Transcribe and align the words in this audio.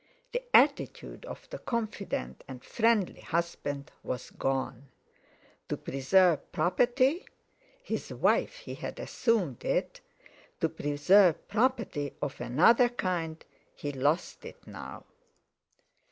The 0.31 0.41
attitude 0.51 1.25
of 1.25 1.47
the 1.51 1.59
confident 1.59 2.43
and 2.47 2.63
friendly 2.63 3.19
husband 3.21 3.91
was 4.01 4.31
gone. 4.31 4.87
To 5.69 5.77
preserve 5.77 6.51
property—his 6.51 8.11
wife—he 8.11 8.73
had 8.73 8.99
assumed 8.99 9.63
it, 9.63 10.01
to 10.59 10.69
preserve 10.69 11.47
property 11.47 12.15
of 12.19 12.41
another 12.41 12.89
kind 12.89 13.45
he 13.75 13.91
lost 13.91 14.43
it 14.43 14.65
now. 14.65 15.03